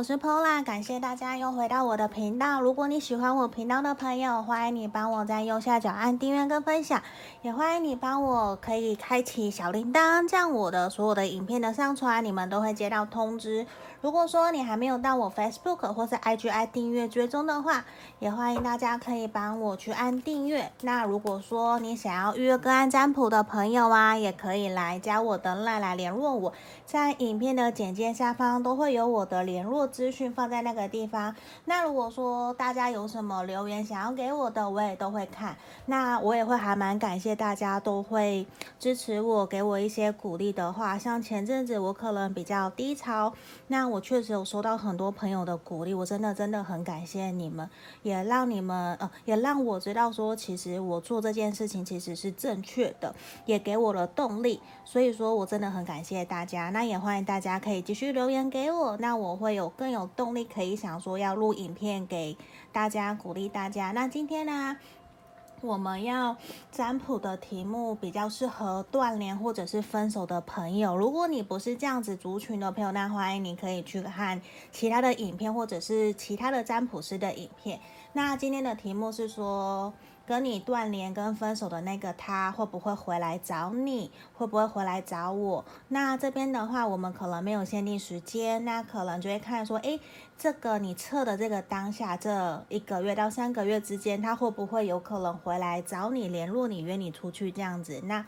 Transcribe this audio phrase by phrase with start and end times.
[0.00, 2.62] 我是 Pola，感谢大家又回到我的频道。
[2.62, 7.02] 如果你喜欢我频道的朋友，欢迎你帮我在右下角按订阅跟分享，
[7.42, 13.66] 也欢迎你帮我可以开启小铃铛，这样我的所有的影片的上传，你们都会接到通知。
[14.02, 17.84] 如果说你还没有到我 Facebook 或是 IG 按订阅追踪的话，
[18.18, 20.72] 也欢迎大家可以帮我去按订阅。
[20.80, 26.52] 那如果说你想要预约个案占卜的朋友啊，也可以来加我的 LINE 来联络我，
[26.86, 31.36] 在影片的简介下方都会有我的联络资讯放在那个地方。
[31.66, 35.54] 那如果说大家有什么留言想要给我的，我也都会看。
[35.84, 38.46] 那我也会还蛮感谢大家都会
[38.78, 40.98] 支持我，给我一些鼓励的话。
[40.98, 43.34] 像前阵子我可能比较低潮，
[43.66, 47.68] 那我确实有收到很多朋友的鼓励，我真的真的很感谢你们，
[48.02, 54.60] 也让你们呃，也让我知道说，其实我做这件事情其实是正确的，也给我了动力。
[54.84, 62.36] 所以说我真的很感谢大家，那也欢迎大家可以继续留言给我，那我会有更有动力，可以想说要录影片给
[62.72, 63.90] 大家鼓励大家。
[63.90, 64.76] 那今天呢，
[65.62, 66.36] 我们要
[66.72, 70.96] 占卜的题目比较适合断联或者是分手的朋友。
[70.96, 74.40] 如果你不是这样子族群的朋友，那欢迎你可以去看
[74.72, 77.78] 其他的影片或者是其他的占卜师的影片。
[78.14, 79.92] 那今天的题目是说，
[80.30, 84.12] 跟你断联跟分手的那个他会不会回来找你？
[84.32, 85.64] 会不会回来找我？
[85.88, 89.98] 那这边的话，我们可能没有限定时间，那可能就会看说，诶，
[90.38, 98.00] 这个你测的这个当下这一个月到三个月之间，他会不会有可能回来找你、联络你、约你出去这样子？
[98.04, 98.24] 那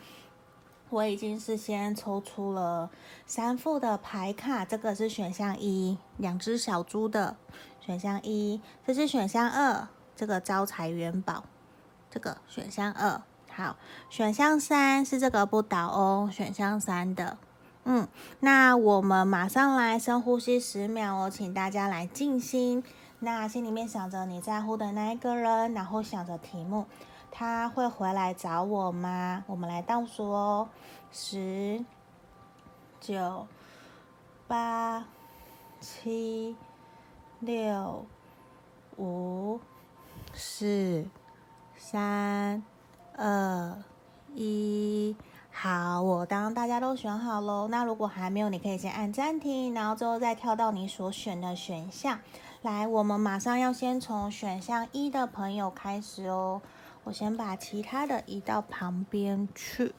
[0.89, 2.89] 我已经是先抽出了
[3.25, 7.37] 三副的牌卡，这个是选项一，两只小猪的
[7.79, 9.87] 选项一，这是选项二，
[10.17, 11.45] 这个招财元宝。
[12.13, 13.19] 这个选项二，
[13.51, 13.75] 好，
[14.07, 17.37] 选项三是这个不倒翁，选项三的，
[17.85, 18.07] 嗯，
[18.39, 22.83] 那我们马上来深呼吸十秒哦，请大家来静心，
[23.17, 26.85] 那心里面想着你在乎的那一个人，然后想着题目，
[27.31, 29.43] 他会回来找我吗？
[29.47, 30.69] 我们来倒数哦，
[31.11, 31.83] 十、
[33.01, 33.47] 九、
[34.47, 35.03] 八、
[35.81, 36.55] 七、
[37.39, 38.05] 六、
[38.97, 39.59] 五、
[40.31, 41.07] 四。
[41.85, 42.63] 三、
[43.17, 43.75] 二、
[44.33, 45.17] 一，
[45.51, 47.67] 好，我当大家都选好喽。
[47.67, 52.19] 那如果还没有，你可以先按暂停，然后最后再跳到你所选的选项。
[52.61, 56.61] 来，我们马上要先从选项一的朋友开始哦。
[57.03, 59.93] 我先把其他的移到旁边去。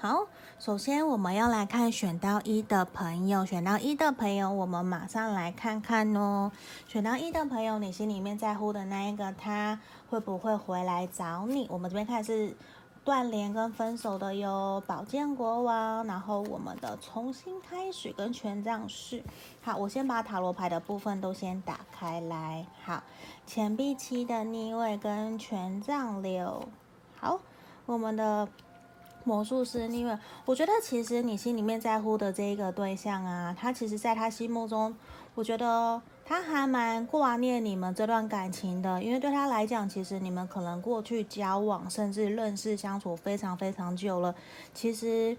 [0.00, 0.28] 好，
[0.60, 6.52] 首先我们要来看选到一的朋友，选到一的朋友，我们马上来看看哦。
[6.86, 11.66] 选到一的朋友，你心里面在乎的那一个他会不会回来找你？
[11.68, 12.56] 我们这边看是
[13.02, 19.20] 断联跟分手的哟，宝剑国王，然后我们的重新开始跟权杖四。
[19.60, 22.64] 好，我先把塔罗牌的部分都先打开来。
[22.84, 23.02] 好，
[23.44, 26.68] 钱币七的逆位跟权杖六。
[27.16, 27.40] 好，
[27.84, 28.46] 我们的。
[29.24, 34.94] 魔术师因为，我觉得其实你心里面在乎的这一个对象啊，他其实在他心目中，
[35.34, 44.34] 我觉得他还蛮挂念你们这段感情的，因为对他来讲，其实你们可能过去交往，甚至认识相处非常非常久了。
[44.72, 45.36] 其实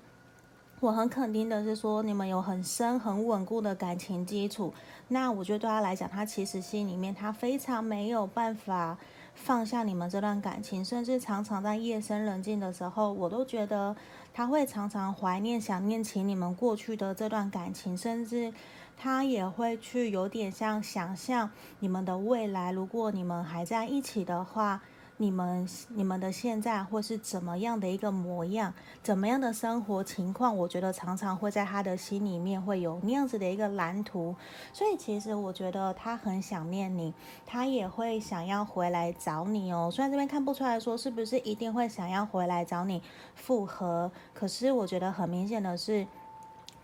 [0.80, 4.72] 我很肯定的是说，你们有很深很稳固的感情基础。
[5.08, 8.98] 那我觉得对他来讲，他其实心里面他非常没有办法。
[9.42, 13.96] 放下你们这段感情，甚至常常在夜深人静的时候，我都觉得
[14.34, 18.54] 他会常常怀念、想念起你们过去的这段感情，甚至
[18.98, 21.50] 他也会去有点像想象
[21.80, 24.82] 你们的未来，如果你们还在一起的话。
[25.22, 28.74] 你们你们的现在会是怎么样的一个模样？
[29.04, 30.56] 怎么样的生活情况？
[30.56, 34.34] 我觉得常常会在他的心里面会有那样子的一个蓝图。
[34.72, 37.14] 所以其实我觉得他很想念你，
[37.46, 39.90] 他也会想要回来找你哦。
[39.92, 43.04] 虽然这边看不出来说是不是一定会想要回来找你
[43.36, 46.08] 复合，可是我觉得很明显的是。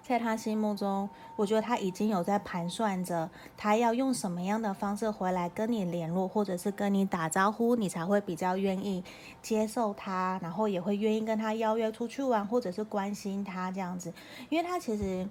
[0.07, 3.27] 在他心目中，我觉得他已经有在盘算着，
[3.57, 9.03] 他要用什么样的方式回来跟你联络，或者是跟你打招呼，你才会比较愿意
[9.41, 14.13] 接受他，然后也会愿意跟他邀约出去玩，或者是关心他这样子。
[14.49, 15.27] 因为他其实，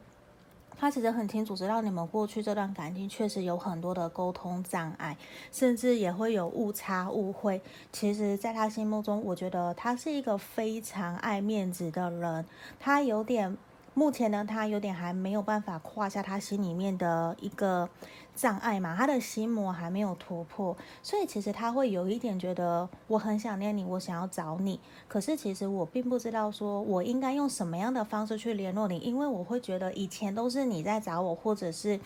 [0.77, 5.17] 他其实很清楚知道你们过去这段感情确实有很多的沟通障碍，
[5.53, 7.61] 甚至也会有误差误会。
[7.93, 12.45] 其实，在他心目中，我觉得他是一个非常爱面子的人，
[12.81, 13.57] 他有点。
[13.95, 17.89] 目前呢，他有点还没有办法跨下他心里面的一个
[18.35, 31.99] 障碍嘛，他的心魔还没有突破，所以其实他会有一点觉得我很想念你，我想要找你，可是其实我并不知道说我应该用什么样的方式去联络你，因为我会觉得以前都是你在找我，或者是。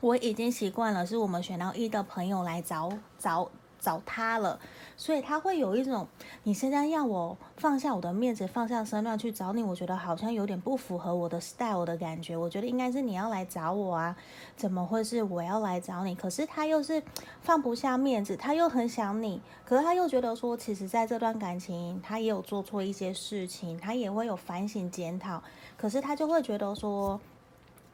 [0.00, 3.48] 我已经习惯了，是我们选到一的朋友来找找
[3.82, 4.60] 找他了，
[4.96, 6.06] 所以他会有一种，
[6.44, 12.36] 你现在要我放下我的面子，放下身段去找你，我觉得好像有点不符合我的 style 的感觉。
[12.36, 14.16] 我觉得应该是你要来找我啊，
[14.56, 16.14] 怎么会是我要来找你？
[16.14, 17.02] 可是他又是
[17.40, 25.42] 放不下面子，他又很想你，可是他又觉得说，其实在这段感情，他也有做错一些事情，他也会有反省检讨，
[25.76, 27.20] 可是他就会觉得说。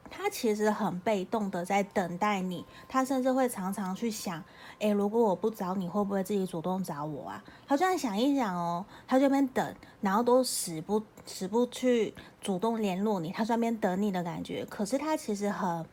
[0.09, 4.43] 他其实很被动的在等待你，他甚至会常常去想，
[4.79, 7.43] 诶，如果我不找你，会不会自己主动找我啊？
[7.67, 14.65] 他这样想一想哦，他这边等，然后都死不死不去主动联络你，他在那边等你的感觉。
[14.65, 15.85] 可是他其实很，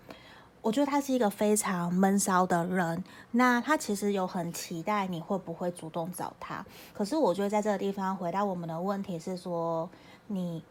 [0.63, 3.05] 我觉得他是一个非常闷骚的人。
[3.33, 6.65] 那他其实有很期待你会不会主动找他。
[6.95, 9.89] 可是我觉得在这个地方回答我们的问题是说，
[10.27, 10.65] 你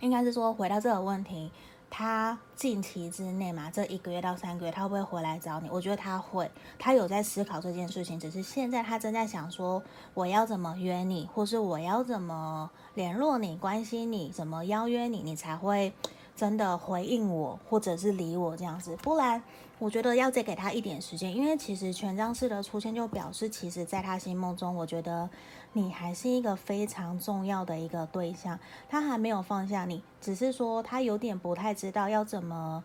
[0.00, 1.50] 应该是说回答这个问题。
[1.88, 5.68] 他近期之内嘛，这一个月到三个月，他会不会回来找你？
[5.70, 15.92] 我觉得他会，他有在思考这件事情，只是现在他正在想说，我要怎么约你，或是我要怎么联络你、关心你，怎么邀约你，你才会
[16.34, 18.96] 真的回应我，或者是理我这样子。
[18.96, 19.42] 不然，
[19.78, 25.28] 我觉得要再给他一点时间，因为其实权杖四的出现就表示，其实在他心目中，我觉得。
[25.72, 28.58] 你还是一个非常重要的一个对象，
[28.88, 32.82] 他还没有放下你，只是说他有点不太知道要怎么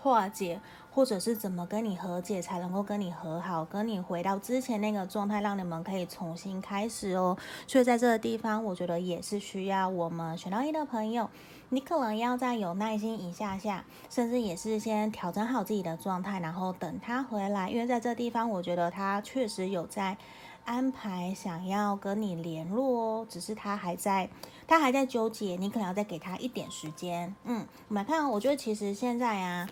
[0.00, 0.60] 化解，
[0.90, 7.38] 或者是怎么跟你和解才能够跟你和好，跟你回到之前那个状态，让你们可以重新开始哦。
[7.68, 11.30] 所以在这个地方，我觉得也是需要我们选到一的朋友，
[11.72, 20.16] 你可能要再有耐心一下下，甚至也是先调整好自己的状态，然后等他回来，因为在这地方，我觉得他确实有在。
[20.64, 24.28] 安排想要跟你联络哦，只是他还在，
[24.64, 27.34] 他还在纠结，你可能要再给他一点时间。
[27.42, 29.68] 嗯，我们来看，我觉得其实现在啊，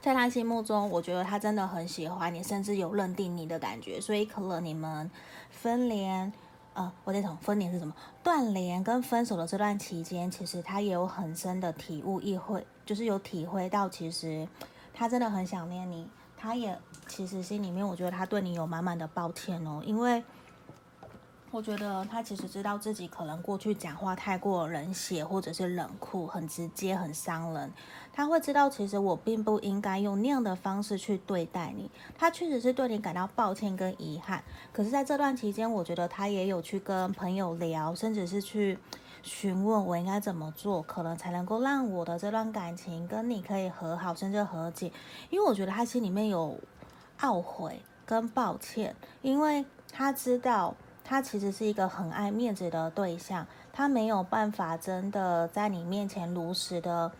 [0.00, 5.10] 在他心目中，我觉得他真的很喜欢你，甚至有认定你的感觉，所以可能你们
[5.50, 6.32] 分联，
[6.74, 7.94] 呃，我在想分年是什么？
[8.22, 14.46] 断联跟分手的这段期间，其实他也有很深的体悟，意会就是有体会到，其实
[14.92, 16.08] 他真的很想念你。
[16.36, 20.22] 他也其实心里面，我觉得他对你有满满的抱歉哦，因为
[21.50, 27.72] 我觉得他其实知道自己可能过去讲话太过冷血，或者是冷酷、很直接、很伤人。
[28.14, 31.90] 他会知道，其实我并不应该用那样的方式去对待你。
[32.16, 38.78] 他确实是对你感到抱歉跟遗憾，可是在这段期间，我觉得他也有去跟朋友聊，甚至是去。
[39.26, 44.92] 询问我应该怎么做，可能才能够让我的这段感情跟你可以和好，甚至和解。
[45.30, 46.60] 因为我觉得他心里面有
[47.20, 57.10] 懊悔跟抱歉，因为他知道他其实是一个很爱面子的对象，他没有办法真的在你面前如实的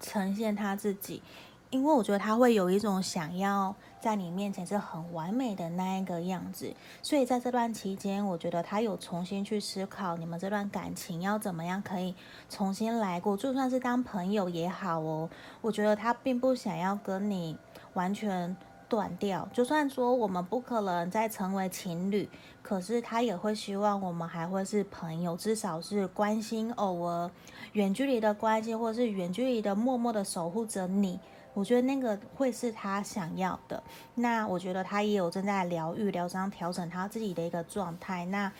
[0.00, 1.22] 呈现他自己。
[1.68, 6.72] 因为我觉得他会有一种想要在你面前是很完美的那一个样子，
[7.02, 12.14] 所以在这段期间，我觉得他有重新去思考你们这段感情要怎么样可以
[12.48, 15.28] 重新来过，就算是当朋友也好哦。
[15.60, 17.56] 我觉得他并不想要跟你
[17.94, 18.56] 完全
[18.88, 22.28] 断掉，就算说我们不可能再成为情侣，
[22.62, 27.30] 可是他也会希望我们还会是朋友，至少是关心偶尔
[27.72, 31.18] 远距离的关系，或是远距离的默默的守护着你。
[31.54, 33.82] 我觉得那个会是他想要的。
[34.14, 38.26] 那我觉得他也有正在疗愈、疗伤、调整他自己的一个状态。
[38.26, 38.52] 那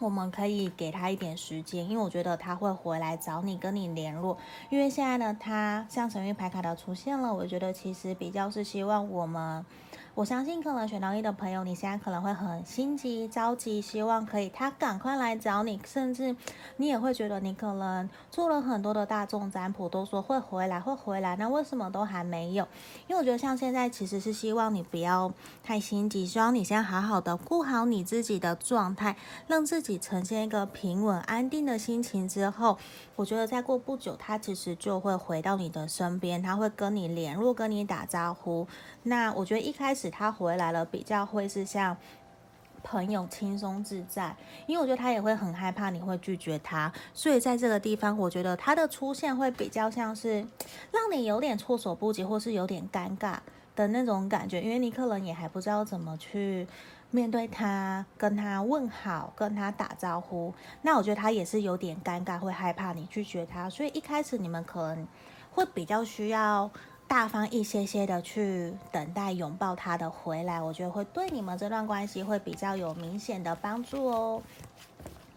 [0.00, 4.38] 我们可以给他一点时间，因为我觉得他会回来找你，跟你联络。
[4.70, 9.64] 因为现在呢，他像神谕牌卡的出现了，我觉得其实比较是希望我们。
[10.18, 16.34] 我相信可能选到一的朋友，你现在可能会很心急、着急，希望可以他赶快来找你，甚至
[16.78, 22.66] 你也会觉得你可能做了很多的大众占卜，都说会回来，会回来，那为什么都还没有？
[23.06, 25.32] 因为我觉得像现在其实是希望你不要
[25.62, 32.76] 太心急，希望你先好好的顾好你自己的状态，让自己呈现一个平稳、安定的心情之后，
[33.14, 38.66] 我觉得再过不久，他其实就会回到你的身边，他会跟你联络，跟你打招呼。
[39.08, 40.08] 那我觉得一开始。
[40.10, 41.96] 他回来了，比较会是像
[42.82, 44.34] 朋友轻松自在，
[44.66, 50.44] 因为我觉得他也会很害怕你会拒绝他，所以在这个地方，我觉得他的出现会比较像是
[50.90, 53.36] 让你有点措手不及，或是有点尴尬
[53.76, 56.66] 的那种感觉，因为你可能也还不知道怎么去
[57.12, 60.52] 面对他，跟他问好，跟他打招呼。
[60.82, 65.06] 那我觉得他也是有点尴尬，会害怕你拒绝他，所以一开始你们可能
[65.52, 66.68] 会比较需要。
[67.08, 74.42] 大方一些些的去等待拥抱他的回来，我觉得会对你们这段关系会比较有明显的帮助哦。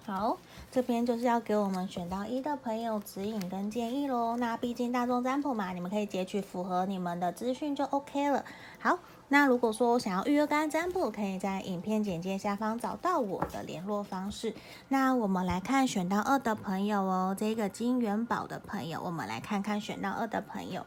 [0.05, 0.37] 好，
[0.69, 4.35] 这边就是要给我们选到一的朋友指引跟建议喽。
[4.35, 8.43] 那毕竟大众占卜嘛，你们可以截取符合你们的资讯就 OK 了。
[8.79, 8.99] 好，
[9.29, 14.53] 那如果说想要预约个案占卜，可以在影片简介下方找到我的联络方式。
[14.89, 20.85] 那我们来看选到二的朋友哦，这个金元宝的朋友，我们来看看选到二的朋友。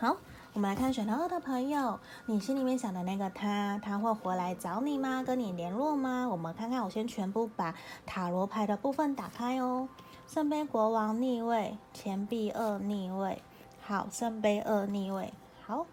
[0.00, 0.16] 好。
[0.54, 5.22] 我们来看选到二的朋友，你心里面想的那个他，他会回来找你吗？
[5.22, 6.26] 跟你联络吗？
[6.26, 7.74] 我们看看，我先全部把
[8.06, 9.90] 塔罗牌的部分打开哦。
[10.26, 13.42] 圣杯国王逆位，钱币二逆位，
[13.82, 15.34] 好，圣杯二逆位，
[15.66, 15.86] 好，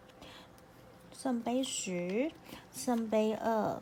[1.11, 2.31] 圣杯十，
[2.71, 3.81] 圣杯二，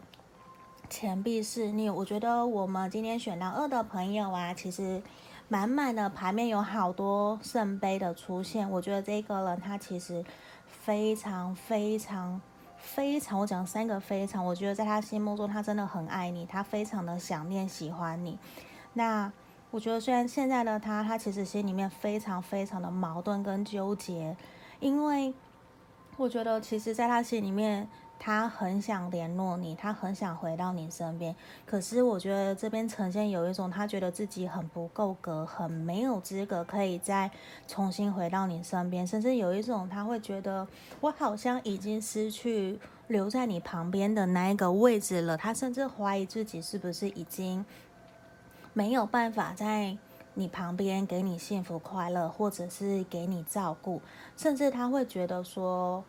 [0.89, 1.87] 钱币四逆。
[1.87, 5.03] 我觉得我们今天选到二的朋友啊，其实
[5.47, 8.69] 满满的牌面有好多圣杯的出现。
[8.69, 10.23] 我觉得这个人他其实。
[10.67, 12.39] 非常非常
[12.77, 18.37] 非常，我讲三个非常，我觉得在他心目中，他真的很爱你，他非常的想念、喜欢你。
[18.93, 19.31] 那
[19.71, 24.37] 我觉得，虽然现在的他，他其实心里面非常非常的矛盾跟纠结，
[24.79, 25.33] 因为
[26.17, 27.89] 我觉得，其实在他心里面。
[28.17, 31.35] 他很想联络你，他很想回到你身边。
[31.65, 37.29] 可是我觉得这边呈现有一种，他觉得自己很不够格，很没有资格可以再
[37.67, 39.05] 重新回到你身边。
[39.05, 40.67] 甚至有一种，他会觉得
[41.01, 45.37] 我好像已经失去留在你旁边的那一个位置了。
[45.37, 47.63] 他甚至怀疑自己是不是已经
[48.73, 49.95] 没有办法在
[50.33, 54.01] 你旁边给你幸福快乐，或者是给你照顾。
[54.35, 56.03] 甚至他会觉得说。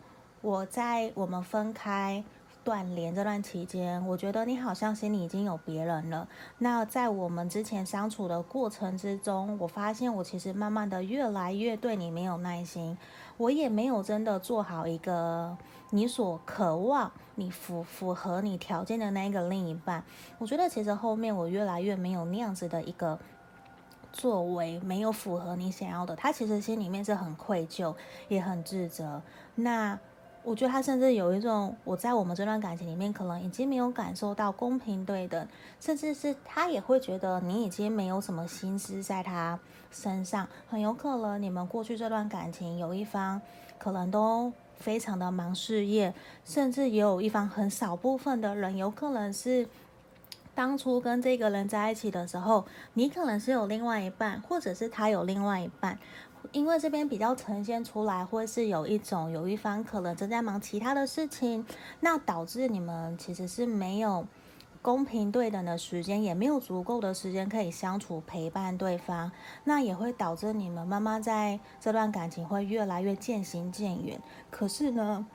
[0.47, 2.23] 我在我们分开
[2.63, 6.29] 断联这段期间，我觉得你好像心里已经有别人了。
[6.59, 12.97] 那在我们之前相处的过程之中，我发现我其实慢慢的越来越对你没有耐心，
[13.39, 15.59] 我也没有真的做好一个
[15.91, 20.05] 你所渴望、你符符合你条件的那个另一半。
[20.39, 23.19] 我觉得其实后面我越来越没有那样子的一个
[24.13, 26.15] 作为，没有符合你想要的。
[26.15, 27.97] 他其实心里面是很愧疚，
[28.29, 29.21] 也很自责。
[29.57, 29.99] 那。
[30.47, 35.49] 我觉得他甚至有一种，我在我们这段感情里面，可能已经没有感受到公平对等，
[35.81, 39.59] 甚至是他也会觉得你已经没有什么心思在他
[39.91, 40.47] 身上。
[40.71, 43.43] 很有可能你们过去这段感情有一方
[43.77, 49.67] 可能都非常的忙事业，甚至也有一方很少部分的人，有可能是
[50.55, 55.99] 当初跟这个人在一起的时候，你可能是有另外一半，或者是他有另外一半。
[56.53, 61.67] 因为这边比较呈现出来，或是有一种有一方可能正在忙其他的事情，
[62.01, 64.27] 那导致你们其实是没有
[64.83, 69.33] 公平对等的时间，也没有足够的时间可以相处陪伴对方，
[69.65, 74.21] 那也会导致你们慢慢在这段感情会越来越渐行渐远。
[74.51, 75.27] 可是呢，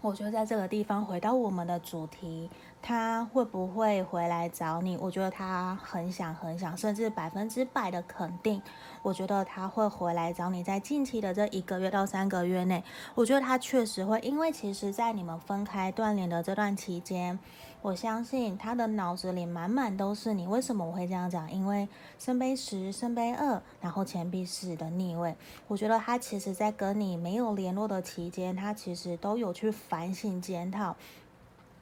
[0.00, 2.48] 我觉得在这个地方回到我们的主题。
[2.82, 4.96] 他会不会回来找你？
[4.96, 8.62] 我觉得他很想很想，甚至百分之百的肯定。
[9.02, 12.82] 我觉得他会回来找你，在近期的这一个月到三个月内，
[13.14, 17.38] 我觉得他确实会，因为其实在你们分开断联的这段期间，
[17.82, 20.46] 我相信他的脑子里满满都是你。
[20.46, 21.50] 为什么我会这样讲？
[21.50, 25.34] 因为圣杯十、圣杯二，然后钱币四的逆位，
[25.66, 30.94] 我觉得他其实在跟你没有联络的期间，他其实都有去反省检讨。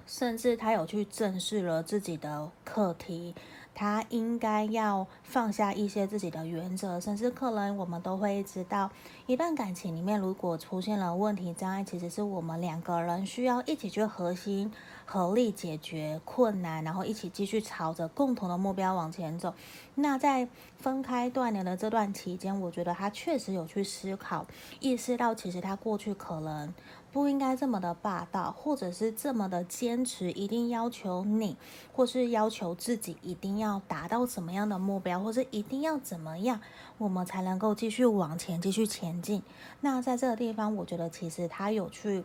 [0.07, 3.35] 甚至他有去正视了自己的课题，
[3.79, 8.91] 他应该要放下一些自己的原则，甚至可能我们都会知道，
[9.27, 14.73] 一段感情里面如果出现了问题障碍，其实是我们两个人需要一起去核心
[15.05, 19.55] 合力解决困难，然后一起继续朝着共同的目标往前走。
[19.95, 24.45] 那在分开断联的这段期间，我觉得他确实有去思考，
[24.81, 26.75] 意识到其实他过去可能。
[27.13, 31.57] 不应该这么的霸道，或者是这么的坚持，一定要求你，
[31.93, 36.61] 或是要求自己一定要达到什么样的目标，或是一定要怎么样，
[36.99, 39.43] 我们才能够继续往前，继续前进。
[39.81, 42.25] 那在这个地方，我觉得其实他有去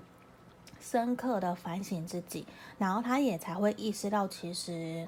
[0.79, 2.45] 深刻的反省自己，
[2.77, 5.07] 然后他也才会意识到，其实。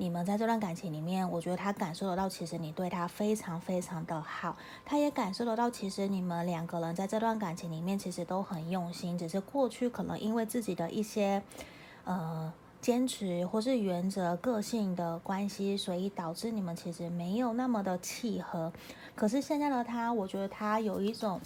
[0.00, 11.42] 你们在这段感情里面，我觉得他感受得到，其实你对他非常非常的好，他也感受得到，其实你们两个人在这段感情里面，其实都很用心，只是过去可能因为自己的一些
[12.04, 18.72] 呃坚持或是原则、个性的关系，所以导致你们其实没有那么的契合。
[19.16, 21.40] 可是现在的他，我觉得他有一种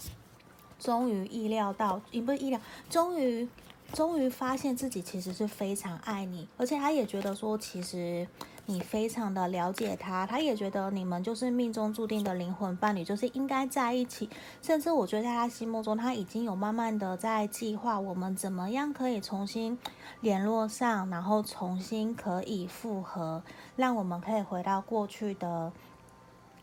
[0.79, 3.49] 终于意料到，也不是意料，终于。
[3.93, 8.27] 终于发现自己其实是非常爱你，而且他也觉得说，其实
[8.65, 14.31] 你非常的了解他，他也觉得你们就是命中注定的灵魂伴侣，就是应该在一起。
[14.63, 19.79] 甚至我觉得在他心目中，他已经有慢慢的在计划我们怎么样可以重新
[20.23, 23.43] 联络上，然后重新可以复合，
[23.77, 25.71] 让我们可以回到过去的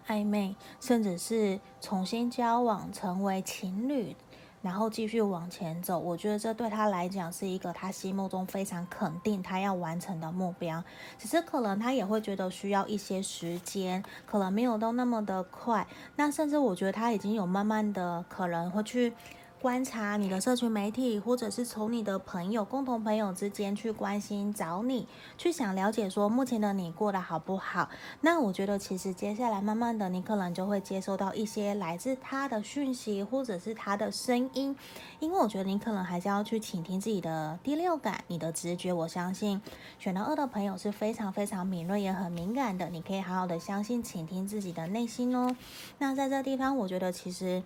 [0.08, 4.16] 暧昧，甚至是重新交往，成为情侣。
[4.62, 10.84] 然后继续往前走，我觉得这对他来讲是一个他心目中非常肯定他要完成的目标。
[11.18, 15.88] 只是可能他也会觉得需要一些时间，可能没有到那么的快。
[16.16, 19.14] 那甚至我觉得他已经有慢慢的可能会去。
[19.62, 25.06] 观察你的社群媒体，或者是从你的朋友、共同朋友之间去关心、找你，
[25.38, 27.90] 去想了解说目前的你过得好不好。
[28.22, 34.74] 那我觉得其实接下来慢慢的，你可能就会接收到一些来自他的讯息，或者是他的声音。
[35.20, 38.94] 因为我觉得你可能还是要去倾听自己的第六感、你的直觉。
[38.94, 39.62] 我相信
[40.00, 45.54] 选到二的朋友是非常非常敏锐也很敏感的，你可以好好的相信、倾听自己的内心哦。
[45.98, 47.62] 那在这地方，我觉得其实。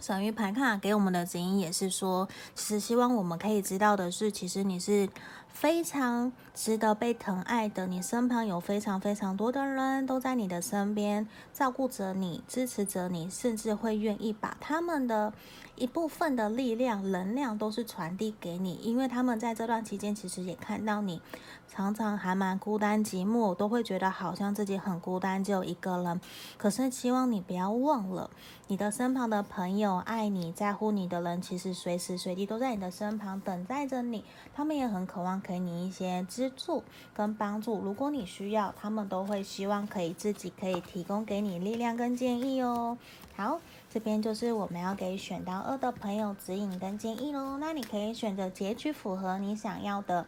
[0.00, 5.08] 神諭牌卡给我们的指引也是说，其实希望我们可以知道的是，其实你是
[5.54, 7.86] 非常值得被疼爱的。
[7.86, 15.32] 你身旁有非常非常多的人都在你的身边，照顾着你，支持着你，甚至会愿意把他们的
[15.76, 21.22] 一部分的力量、能量都是传递给你，因为他们在这段期间其实也看到你。
[21.66, 26.20] 常常还蛮孤单寂寞，都会觉得好像自己很孤单，只有一个人。
[26.56, 28.30] 可是希望你不要忘了，
[28.68, 34.24] 你的身旁的朋友、爱你、在乎你的人，其实随时随地都在你的身旁等待着你。
[34.54, 36.82] 他们也很渴望给你一些资助
[37.14, 37.78] 跟帮助。
[37.80, 42.98] 如果你需要，他们都会希望可以自己可以提供给你力量跟建议哦。
[43.36, 47.58] 好，这边就是我们要给选到二的朋友指引跟建议喽。
[47.58, 50.26] 那你可以选择截取符合你想要的。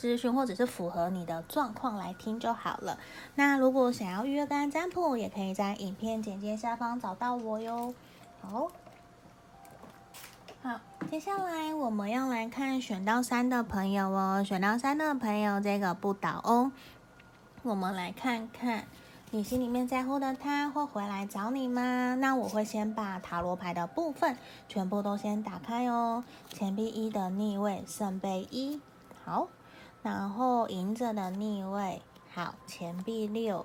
[0.00, 3.00] 咨询或者是符合你的状况来听就好了。
[3.34, 7.92] 那如果想要预约个案占卜，也可以在影片简介下方找到我哟。
[8.40, 8.70] 好，
[10.60, 14.42] 好，接下来我们要来看选到三的朋友哦。
[14.44, 16.72] 选到三的朋友，这个不倒翁，
[17.62, 18.84] 我们来看看
[19.30, 22.16] 你心里面在乎的他会回来找你吗？
[22.16, 24.36] 那我会先把塔罗牌的部分
[24.66, 26.24] 全部都先打开哦。
[26.48, 28.80] 钱币一的逆位，圣杯一，
[29.24, 29.48] 好。
[30.02, 32.02] 然后隐者的逆位，
[32.34, 33.64] 好，钱币六，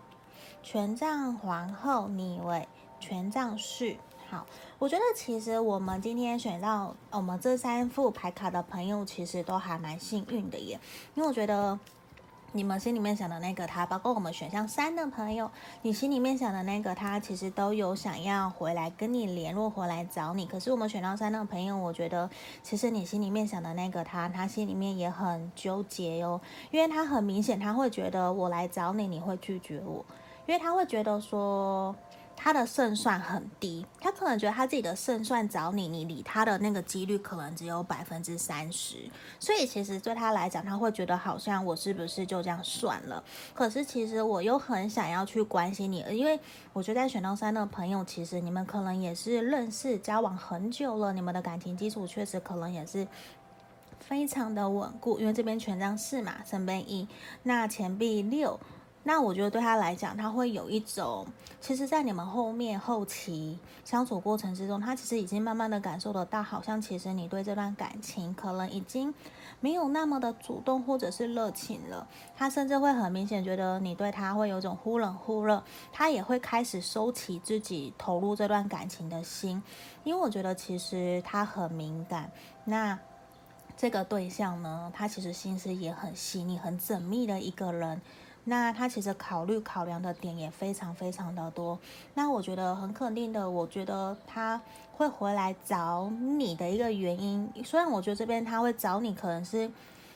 [0.62, 2.68] 权杖皇后逆位，
[3.00, 3.96] 权杖四，
[4.30, 4.46] 好。
[4.84, 10.78] 我觉得其实我们今天选到我们这三副牌卡的朋友，其实都还蛮幸运的耶，
[11.16, 11.80] 因为我觉得。
[12.56, 15.50] 你们心里面想的那个他，包括我们选项三的朋友，
[15.82, 20.46] 你心里面想的那个他，其实都有想要回来跟你联络，回来找你。
[20.46, 22.30] 可是我们选到三的朋友，我觉得
[22.62, 30.06] 其实你心里面想的那个他，他心里面也很纠结哟，因为他很明显他会觉得我来找你，你会拒绝我，
[30.46, 31.96] 因为他会觉得说。
[32.44, 38.98] 他的胜算很低，他可能觉得他自己的胜算找你，你理他的那个几率可能只有百分之三十，
[39.40, 43.24] 所以其实对他来讲，他会觉得好像我是不是就这样算了？
[43.54, 46.38] 可是其实我又很想要去关心你，因为
[46.74, 53.08] 我觉得在选到三的朋友，其实你们可能也是认识交往很久了，你们的感情基础确实可能也是
[54.02, 57.08] 非常的稳固，因为这边权杖四嘛，圣杯一，
[57.44, 58.60] 那钱币六。
[59.06, 61.28] 那我觉得对他来讲，他会有一种，
[61.60, 69.14] 其实，在你们后面后期相处过程之中，他其实已经慢慢的感受得到，好像其实你对这段感情可能已经
[69.60, 72.08] 没有那么的主动或者是热情了。
[72.38, 75.62] 他甚至会很明显觉得你对他会有种忽冷忽热，
[75.92, 79.62] 他也会开始收起自己投入这段感情的心，
[80.06, 82.32] 因为我觉得其实他很敏感。
[82.64, 82.98] 那
[83.76, 88.02] 这个对象呢，他其实心思也很细腻、很缜密的一个人。
[88.46, 91.80] 那他其实考虑考量的点也非常非常的多。
[92.14, 99.72] 那我觉得很肯定的，我觉得他会回来找你的一个原因，虽然我觉得这边他会找你，可能是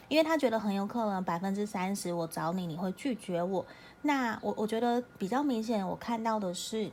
[0.10, 3.66] 因为他觉得很有可能百分之三十我找你，你会拒绝我。
[4.02, 6.92] 那我我觉得比较明显，我看到的是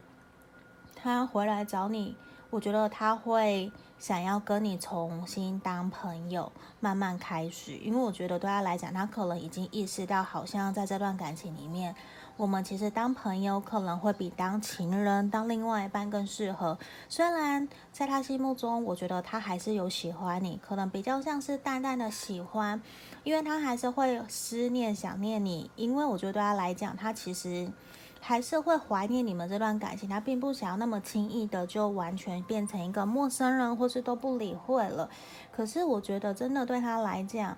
[0.95, 2.17] 他回来找你，
[2.51, 3.73] 我觉得他会。
[4.05, 11.97] 想要跟你重新当朋友，慢慢开始，因为我觉得对他来讲，他可能已经意识到，好像在这段感情里面，
[12.37, 16.79] 我们其实当朋友可能会比当情人、当另外一半更适合。
[17.09, 22.83] 虽然在他心目中，我觉得他还是有喜欢你，可能比较像是淡淡的喜欢，
[23.23, 25.71] 因为他还是会思念、想念你。
[25.77, 27.73] 因为我觉得对他来讲，他其实。
[28.27, 35.11] 还是会怀念你们这段感情，他并不想要那么轻易的就完全变成一个陌生人，或是都不理会了。
[35.53, 37.55] 可是我觉得，真的对他来讲，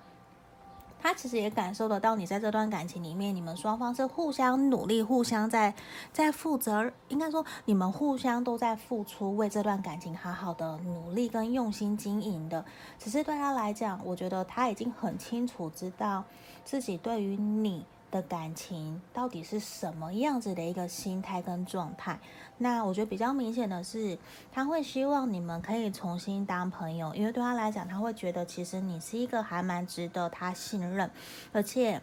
[1.01, 5.73] 他其实也感受得到你在这段感情里面，你们双方是互相努力、互相在
[6.13, 12.65] 在负责，应该说你们互相都在付出，为这段感情好好的努力跟用心经营的。
[12.99, 16.25] 只是对他来讲，我觉得他已经很清楚知道
[16.65, 22.19] 自己对于你的感情到底是什么样子的一个心态跟状态。
[22.57, 24.19] 那我觉得比较明显的是，
[24.51, 31.11] 他会希望你们可以重新当朋友，因为对他来讲，他会觉得其实你是一个还蛮值得他信任，
[31.53, 32.01] 而且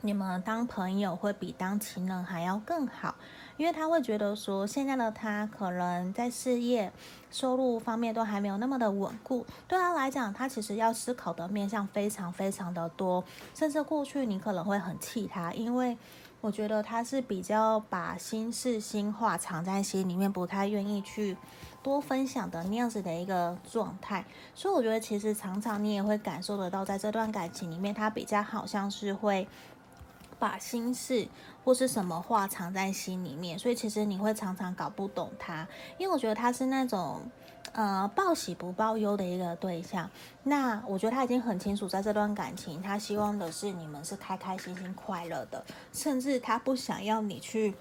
[0.00, 3.14] 你们当朋友会比当情人还要更好。
[3.58, 6.90] 因为他会觉得说，现在的他可能在事业、
[7.30, 9.44] 收入方面都还没有那么的稳固。
[9.66, 13.22] 对他来讲，他其实要思考的面向非常非常的多。
[13.54, 15.98] 甚至过去你可能会很气他，因为
[16.40, 21.36] 我觉得他是比较把心事、心话藏在心里面，不太愿意去
[21.82, 24.24] 多分享的那样子的一个状态。
[24.54, 29.48] 所以我觉得，其实常常你也会感受得到，在这段感情里面，他比较好像是会。
[30.38, 31.26] 把心事
[31.64, 35.66] 或是什么话藏在心里面，所以其实你会常常搞不懂他，
[35.98, 37.22] 因为我觉得他是那种
[37.72, 40.08] 呃报喜不报忧的一个对象。
[40.42, 47.74] 那我觉得他已经很清楚，在这段感情，他希望的是你们是开开心心、快乐的，甚至他不想要你去。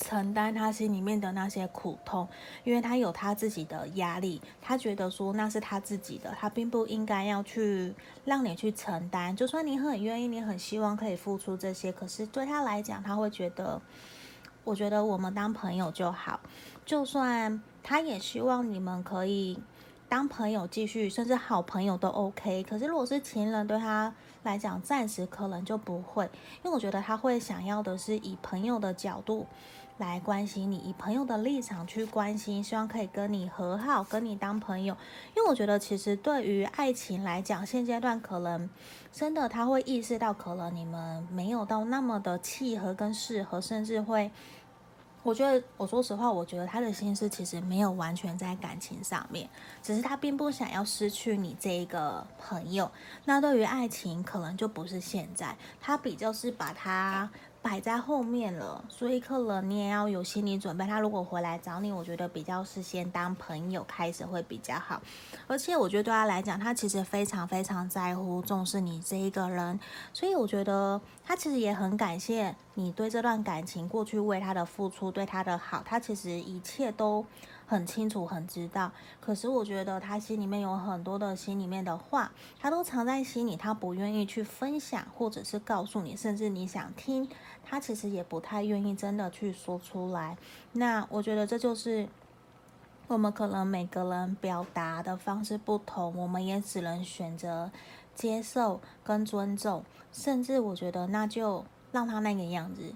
[0.00, 2.26] 承担他心里面的那些苦痛，
[2.64, 9.36] 因为他有他自己的压力，他觉得说那是他自己的，他并不应该要去让你去承担。
[9.36, 13.78] 就算你很愿意，你很希望可以付出这些，可是对他来讲，他会觉得，
[14.64, 16.40] 我觉得我们当朋友就好。
[16.86, 19.58] 就算他也希望你们可以
[20.08, 22.62] 当朋友继续，甚至好朋友都 OK。
[22.62, 24.12] 可是如果是情人，对他
[24.44, 29.46] 来讲，暂时可能就不会，因为我觉得他会想要的是以朋友的角度。
[30.00, 34.96] 来关心你，以朋友的立场去关心，希望可以跟你和好，跟你当朋友。
[35.36, 38.68] 因为我觉得，其实对于爱情来讲，现阶段可能
[39.12, 44.30] 真的他会意识到，可能你们没有到那么的契合跟适合，甚至会。
[45.22, 49.50] 我觉得，我说实话，我觉得他的心思其实没有完全在感情上面，
[49.82, 52.90] 只是他并不想要失去你这一个朋友。
[53.26, 57.30] 那对于爱情，可能就不是现在，他比较是把他。
[57.62, 60.86] 摆在后面了，所以可能你也要有心理准备。
[60.86, 65.00] 他如果回来找你，我觉得比较是先当朋友开始会比较好。
[65.46, 69.78] 而且我觉得对他来讲，他其实非常非常在乎、重视你这一个人，
[70.12, 75.82] 所以我觉得他其实也很感谢你对这段感情过去为他的付出、对他的好。
[75.84, 77.24] 他其实一切都。
[77.70, 87.28] 很清楚，很知道，可是我觉得他心里面有很多的心里面的话，他都藏在心里，他不愿意去分享，或者是告诉你，甚至你想听，
[87.62, 90.36] 他其实也不太愿意真的去说出来。
[90.72, 92.08] 那我觉得这就是
[93.06, 97.70] 我们可能每个人表达的方式不同，我们也只能选择
[98.16, 102.92] 接受跟尊重，甚至我觉得那就让他那个样子，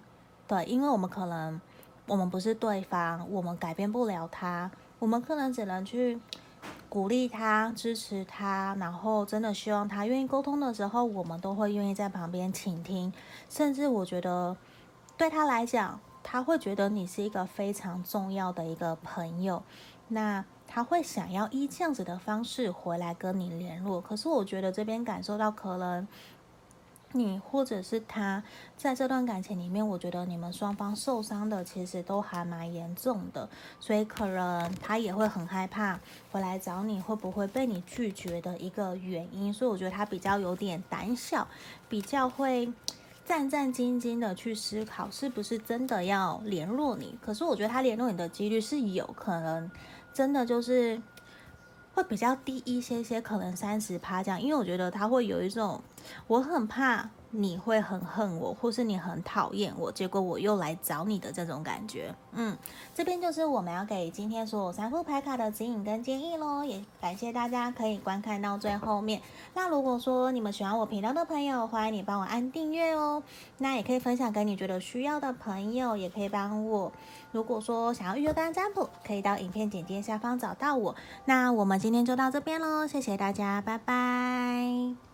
[0.48, 1.60] 对，因为我们可能。
[2.06, 6.20] 我们不是对方，我们改变不了他，我们可能只能去
[6.88, 13.10] 鼓励他、支持他，然后真的希望他愿意沟通的时候，我们都会愿意在旁边倾听。
[13.48, 14.54] 甚至我觉得，
[15.16, 19.62] 对他来讲，他会觉得你是一个非常重要的一个朋友，
[20.08, 24.00] 那他会想要以这样子的方式回来跟你联络。
[24.00, 26.06] 可是我觉得这边感受到可能。
[27.14, 28.42] 你或者是他，
[28.76, 33.48] 在这段感情里面，我觉得你们双方受伤的其实都还蛮严重的，
[33.78, 35.98] 所以可能他也会很害怕
[36.30, 39.52] 回来找你，会不会被你拒绝的一个原因。
[39.52, 41.46] 所以我觉得他比较有点胆小，
[41.88, 42.72] 比较会
[43.24, 47.16] 战战兢兢的去思考是不是真的要联络你。
[47.22, 49.70] 可是我觉得他联络你的几率是有可能，
[50.12, 51.00] 真的就是。
[51.94, 55.80] 会比较低一些些，可能三十趴这样，因为我觉得他会有一种，
[56.26, 62.14] 我很怕你会很恨我，或是你很讨厌我，结果我又来找你的这种感觉。
[62.32, 62.56] 嗯，
[62.94, 69.20] 这边就是我们要给今天所有三副牌卡的指引跟建议喽，也感谢大家可以观看到最后面。
[69.54, 73.22] 那如果说你们喜欢我频道的朋友，欢迎你帮我按订阅哦。
[73.58, 76.92] 那也可以分享给你觉得需要的朋友，也可以帮我。
[77.32, 80.94] 如果说想要预约单占卜，可以到影片简介下方找到我。
[81.24, 85.13] 那我们今天就到这边喽，谢谢大家，拜拜。